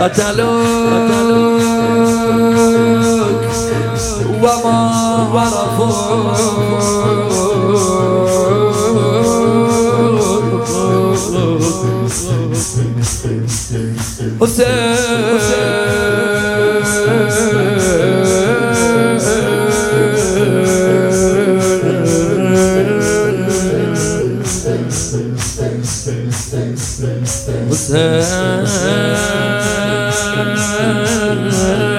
قتلوك 0.00 0.66
وما 4.42 4.78
عرفوك 5.34 6.36
What's 27.68 27.88
that? 31.48 31.95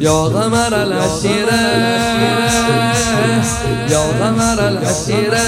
يا 0.00 0.10
غمر 0.10 0.74
العشيرة 0.74 1.60
يا 3.90 3.98
غمر 4.20 4.60
العشیره 4.60 5.40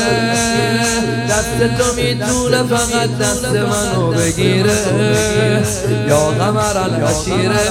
دست 1.29 1.79
تو 1.79 1.95
می‌تونه 1.97 2.63
فقط 2.63 3.19
دست 3.21 3.47
منو 3.47 4.11
بگیره 4.11 4.79
یا 6.09 6.19
غمر 6.19 6.77
العشیره 6.77 7.67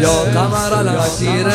یا 0.00 0.12
قمر 0.34 0.74
العشیره 0.74 1.52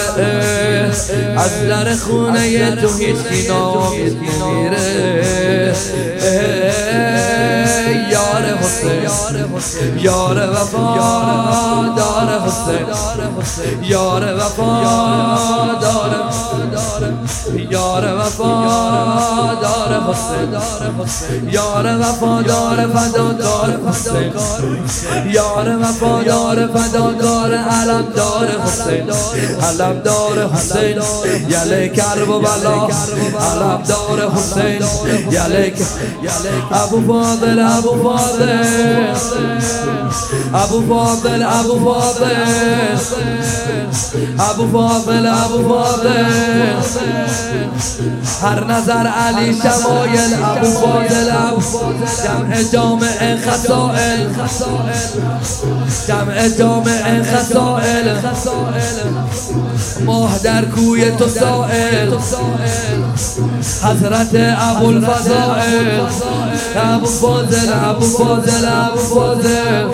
از 1.37 1.67
در 1.69 1.95
خونه 1.95 2.75
تو 2.75 2.97
هیچ 2.97 3.17
کی 3.29 3.47
نامید 3.47 4.17
نمیره 4.17 5.75
حسین. 9.57 9.99
یار 9.99 10.49
وفا 10.49 10.95
دار 11.97 12.29
حسین. 13.41 13.83
یار 13.83 14.35
وفا 14.35 14.83
دار 15.81 16.11
یار 17.69 18.17
وفا 18.17 18.63
دار 19.61 19.74
حسین. 20.13 21.49
یار 21.49 21.97
وفا 21.99 22.41
دار 22.41 22.87
فدا 22.87 23.31
دار 23.31 23.79
حسین. 23.87 24.33
یار 25.31 25.77
وفا 25.81 26.23
دار 26.23 26.67
فدا 26.67 27.11
دار 27.11 27.53
علم 27.53 28.05
دار 28.15 28.47
حسین. 28.65 29.09
علم 29.63 29.99
دار 29.99 30.49
حسین 30.53 31.01
یله 31.49 31.89
کرب 31.89 32.29
و 32.29 32.39
بلا. 32.39 32.87
علم 33.51 33.81
دار 33.87 34.31
حسین. 34.35 34.81
یله 35.31 35.73
ابو 36.71 36.97
فاضل 37.07 37.59
ابو 37.59 37.93
فاضل 38.03 38.49
ابو 40.55 40.81
فاضل 40.89 41.43
ابو 41.43 41.79
فاضل 41.85 42.35
ابو 44.39 44.67
فاضل 44.67 45.27
ابو 45.27 45.69
فاضل 45.69 46.25
هر 48.41 48.63
نظر 48.63 49.07
علی 49.07 49.53
شمایل 49.53 50.33
ابو 50.43 50.67
فاضل 50.71 51.29
ابو 51.29 51.61
جمع 52.23 52.61
جامع 52.73 53.37
خسائل 53.45 54.29
جمع 56.07 56.47
جامع 56.47 57.23
خسائل 57.23 58.17
ماه 60.05 60.39
در 60.43 60.65
کوی 60.65 61.11
تو 61.11 61.29
سائل 61.29 62.13
حضرت 63.83 64.35
ابو 64.57 64.85
الفضائل 64.85 66.01
ابو 66.75 67.05
فاضل 67.05 67.73
ابو 67.73 68.05
فاضل 68.05 68.65
ابو 68.65 68.99
فاضل 68.99 69.89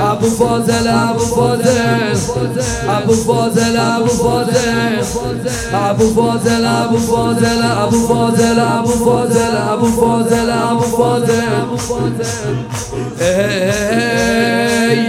ابو 0.00 0.30
فاضل 0.30 0.88
ابو 0.88 1.18
فاضل 1.18 1.78
ابو 2.88 3.12
فاضل 3.12 3.76
ابو 3.76 4.08
فاضل 4.08 4.66
ابو 5.74 6.08
فاضل 6.08 6.64
ابو 6.64 6.98
فاضل 6.98 7.62
ابو 7.62 7.98
فاضل 8.08 8.60
ابو 8.60 8.90
فاضل 9.04 9.56
ابو 9.72 9.86
فاضل 9.90 10.50
ابو 10.50 11.76
فاضل 11.76 12.28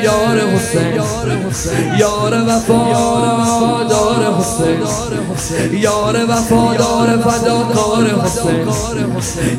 یار 0.04 0.40
حسین 0.56 1.02
یار 2.00 2.34
وفا 2.48 3.39
حسین. 4.40 4.80
یار 5.72 6.16
وفا 6.30 6.74
دار 6.74 7.18
فداکار 7.18 8.06
حسین. 8.26 8.68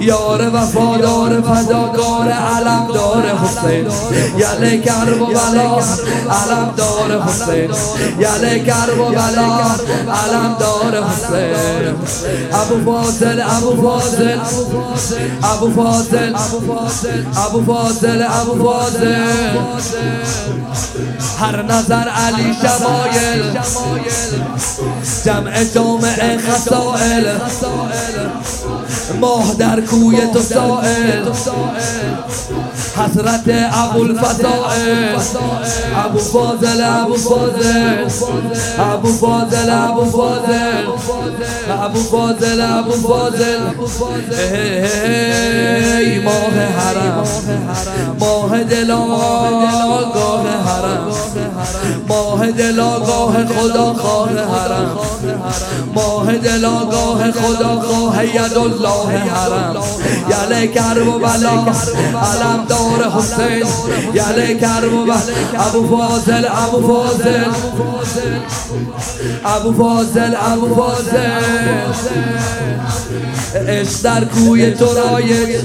یار 0.00 0.50
وفا 0.54 0.96
دار 0.96 1.40
فداکار 1.40 2.28
علم 2.28 2.88
دار 2.94 3.24
حسین. 3.42 3.86
یله 4.36 4.80
کرب 4.80 5.22
و 5.22 5.26
بلا. 5.26 5.70
علم 6.36 6.74
دار 6.76 7.22
حسین. 7.22 7.70
یله 8.18 8.64
کرب 8.64 9.00
و 9.00 9.04
بلا 9.04 9.50
علم 10.20 10.56
دار 10.60 11.04
حسین. 11.04 11.94
ابو 12.52 12.76
فاضل 12.92 13.40
ابو 13.40 13.72
فاضل. 13.82 14.38
ابو 15.42 15.70
فاضل. 15.76 16.34
ابو 17.36 17.64
فاضل. 17.74 18.22
ابو 18.22 18.54
فاضل. 18.64 19.12
هر 21.40 21.62
نظر 21.62 22.08
علی 22.08 22.54
شمایل. 22.62 23.58
جمع 25.24 25.64
جامع 25.74 26.36
خسائل 26.36 27.26
ماه 29.20 29.54
در 29.54 29.80
کوی 29.80 30.16
تو 30.34 30.42
سائل. 30.42 31.24
حضرت 32.96 33.72
ابو 33.72 34.02
الفضائل 34.02 35.14
ابو 36.04 36.18
فاضل. 36.18 36.82
ابو 38.80 39.08
فاضل 39.08 39.70
ابو 39.70 40.04
فاضل. 40.04 40.86
ابو 41.68 41.98
فاضل 42.02 42.60
ابو 42.60 42.94
فاضل. 42.96 43.60
ابو 43.70 43.86
فاضل 43.86 44.40
ای 45.98 46.18
ماه 46.18 46.56
حرم. 46.78 47.24
ماه 48.20 48.64
دلاگاه 48.64 50.44
حرم. 50.66 50.89
ماه 52.10 52.50
دلاگاه 52.50 53.46
خدا 53.46 53.94
خواه 53.94 54.30
حرم. 54.30 54.98
ماه 55.94 56.36
دلاگاه 56.36 57.32
خدا 57.32 57.80
خواه 57.80 58.26
ید 58.26 58.58
الله 58.58 59.18
حرم. 59.18 59.76
یله 60.30 60.66
کرب 60.66 61.08
و 61.08 61.18
بلا 61.18 61.50
علم 61.50 62.64
دار 62.68 63.10
حسین. 63.16 63.66
یله 64.14 64.60
کرب 64.60 64.92
و 64.92 65.12
ابو 65.58 65.96
فاضل 65.96 66.44
ابو 66.50 66.80
فاضل. 66.88 67.44
ابو 69.44 69.72
فاضل 69.72 70.34
ابو 70.52 70.74
فاضل. 70.74 71.30
عشق 73.68 74.02
در 74.02 74.24
کوی 74.24 74.70
تو 74.70 74.86
رایج. 74.94 75.56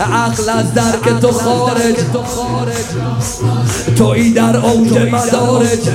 عقل 0.00 0.48
از 0.48 0.74
درک 0.74 1.20
تو 1.20 1.32
خارج. 1.32 1.94
توی 3.98 4.32
در 4.32 4.57
اوج 4.64 4.92
مدارج 4.98 5.88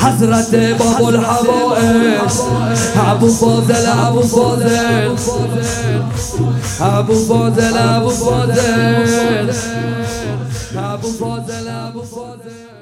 حضرت 0.00 0.54
باب 0.54 1.08
الحوائج 1.08 2.30
ابو 2.96 3.28
فاضل 3.28 3.86
ابو 3.86 4.22
فاضل. 4.22 5.16
ابو 6.80 7.14
فاضل 7.14 7.76
ابو 7.78 8.08
فاضل. 8.10 9.50
ابو 10.76 11.08
فاضل 11.08 11.68
ابو 11.68 12.02
فاضل. 12.02 12.73